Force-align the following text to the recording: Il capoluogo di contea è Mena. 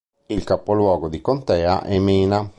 Il 0.25 0.43
capoluogo 0.43 1.09
di 1.09 1.21
contea 1.21 1.83
è 1.83 1.99
Mena. 1.99 2.49